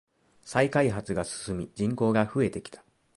[0.41, 2.83] 再開発が進み人口が増えてきた。